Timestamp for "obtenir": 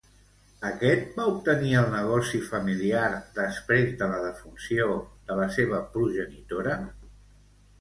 1.33-1.75